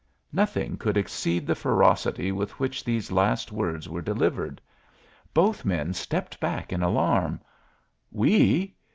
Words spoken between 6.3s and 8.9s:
back in alarm. "We?